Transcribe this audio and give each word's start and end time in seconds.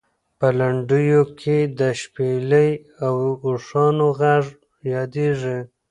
په 0.39 0.47
لنډیو 0.59 1.21
کې 1.39 1.57
د 1.79 1.81
شپېلۍ 2.01 2.71
او 3.05 3.15
اوښانو 3.47 4.07
غږ 4.19 4.45
یادېږي. 4.93 5.57